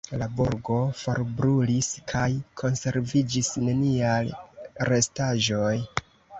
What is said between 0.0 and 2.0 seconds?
La burgo forbrulis